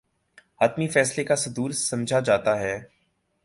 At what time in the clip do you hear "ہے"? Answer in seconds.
2.59-2.77